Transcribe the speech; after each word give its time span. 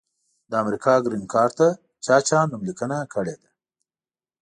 د 0.49 0.51
امریکا 0.63 0.93
ګرین 1.05 1.23
کارټ 1.33 1.53
ته 1.59 1.67
چا 2.05 2.15
چا 2.27 2.39
نوملیکنه 2.51 2.97
کړي 3.13 3.35
ده؟ 3.41 3.49